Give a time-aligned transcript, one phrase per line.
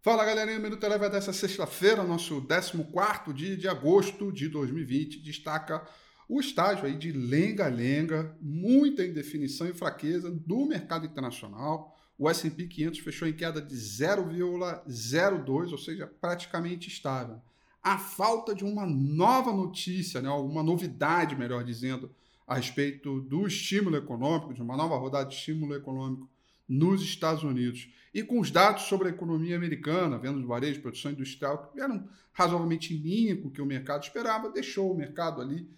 [0.00, 5.84] Fala galerinha, Minuto Eleva dessa sexta-feira, nosso 14 dia de agosto de 2020, destaca
[6.28, 11.98] o estágio aí de lenga-lenga, muita indefinição e fraqueza do mercado internacional.
[12.16, 17.42] O S&P 500 fechou em queda de 0,02, ou seja, praticamente estável.
[17.82, 22.08] A falta de uma nova notícia, né, uma novidade, melhor dizendo,
[22.46, 26.30] a respeito do estímulo econômico, de uma nova rodada de estímulo econômico
[26.68, 27.88] nos Estados Unidos.
[28.12, 32.08] E com os dados sobre a economia americana, vendo os varejos, produção industrial, que vieram
[32.32, 35.68] razoavelmente em linha com o que o mercado esperava, deixou o mercado ali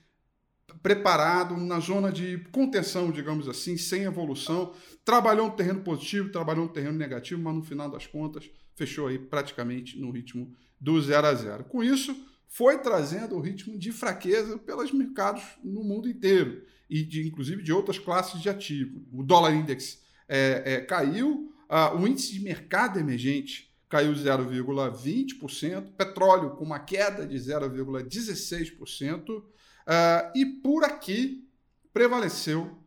[0.83, 4.75] preparado na zona de contenção, digamos assim, sem evolução.
[5.05, 9.19] Trabalhou um terreno positivo, trabalhou um terreno negativo, mas no final das contas fechou aí
[9.19, 11.65] praticamente no ritmo do 0 a 0.
[11.65, 12.17] Com isso,
[12.47, 17.73] foi trazendo o ritmo de fraqueza pelos mercados no mundo inteiro e de inclusive de
[17.73, 19.05] outras classes de ativo.
[19.13, 21.53] O dólar index é, é, caiu,
[21.99, 29.43] o índice de mercado emergente caiu 0,20%, petróleo com uma queda de 0,16%,
[29.87, 31.49] ah, e por aqui
[31.93, 32.79] prevaleceu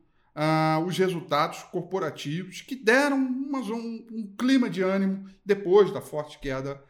[0.88, 6.82] os resultados corporativos que deram uma, um, um, clima de ânimo depois da forte queda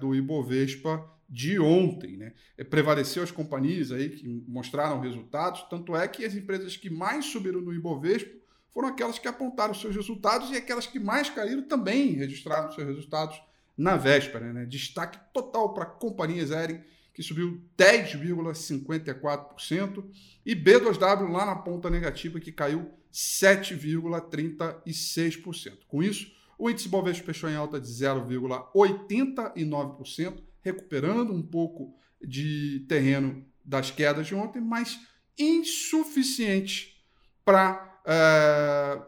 [0.00, 2.16] do Ibovespa de ontem.
[2.16, 2.32] Né?
[2.70, 7.60] Prevaleceu as companhias aí que mostraram resultados, tanto é que as empresas que mais subiram
[7.60, 8.41] no Ibovespa
[8.72, 13.38] foram aquelas que apontaram seus resultados e aquelas que mais caíram também registraram seus resultados
[13.76, 14.50] na véspera.
[14.52, 14.64] Né?
[14.64, 16.80] Destaque total para companhias aéreas,
[17.12, 20.10] que subiu 10,54%,
[20.46, 25.80] e B2W lá na ponta negativa, que caiu 7,36%.
[25.86, 33.44] Com isso, o índice Bovespa fechou em alta de 0,89%, recuperando um pouco de terreno
[33.64, 34.98] das quedas de ontem, mas
[35.38, 37.02] insuficiente
[37.44, 38.98] para é,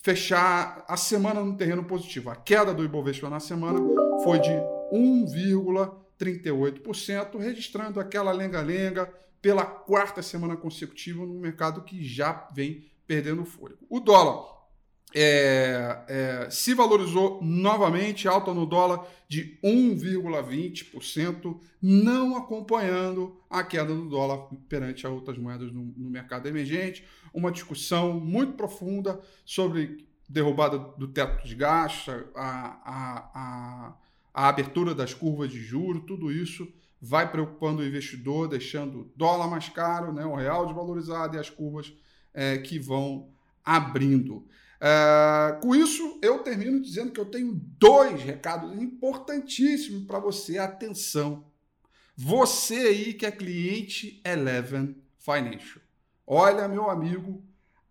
[0.00, 2.30] fechar a semana no terreno positivo.
[2.30, 3.80] A queda do Ibovespa na semana
[4.22, 4.50] foi de
[4.92, 13.84] 1,38%, registrando aquela lenga-lenga pela quarta semana consecutiva no mercado que já vem perdendo fôlego.
[13.90, 14.61] O dólar
[15.14, 24.08] é, é, se valorizou novamente, alta no dólar de 1,20%, não acompanhando a queda do
[24.08, 27.04] dólar perante as outras moedas no, no, mercado emergente.
[27.32, 33.94] Uma discussão muito profunda sobre derrubada do teto de gastos, a, a, a,
[34.32, 36.66] a abertura das curvas de juro, tudo isso
[37.04, 41.50] vai preocupando o investidor, deixando o dólar mais caro, né, o real desvalorizado e as
[41.50, 41.92] curvas
[42.32, 43.28] é, que vão
[43.64, 44.46] abrindo.
[44.82, 50.58] Uh, com isso, eu termino dizendo que eu tenho dois recados importantíssimos para você.
[50.58, 51.44] Atenção!
[52.16, 55.80] Você aí que é cliente Eleven Financial.
[56.26, 57.44] Olha, meu amigo,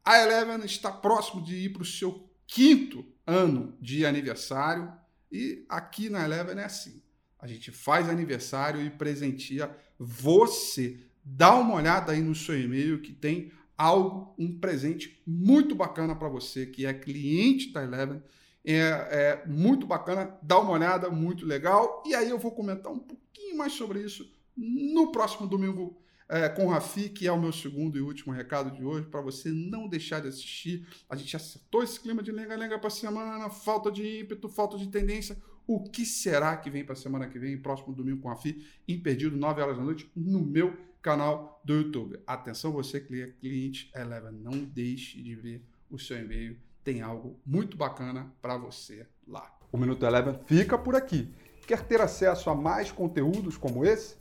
[0.04, 4.92] a Eleven está próximo de ir para o seu quinto ano de aniversário
[5.32, 7.02] e aqui na Eleven é assim.
[7.40, 11.00] A gente faz aniversário e presenteia você.
[11.24, 16.30] Dá uma olhada aí no seu e-mail que tem algo, um presente muito bacana para
[16.30, 18.22] você que é cliente da Eleven.
[18.64, 22.04] É, é, muito bacana, dá uma olhada, muito legal.
[22.06, 25.98] E aí eu vou comentar um pouquinho mais sobre isso no próximo domingo
[26.32, 29.20] é, com o Rafi, que é o meu segundo e último recado de hoje, para
[29.20, 30.88] você não deixar de assistir.
[31.10, 35.36] A gente acertou esse clima de lenga-lenga para semana, falta de ímpeto, falta de tendência.
[35.68, 39.62] O que será que vem para semana que vem, próximo domingo com Rafi, impedido, 9
[39.62, 42.18] horas da noite, no meu canal do YouTube.
[42.26, 46.58] Atenção, você que é cliente Eleven, não deixe de ver o seu e-mail.
[46.82, 49.54] Tem algo muito bacana para você lá.
[49.70, 51.28] O Minuto Eleven fica por aqui.
[51.68, 54.21] Quer ter acesso a mais conteúdos como esse?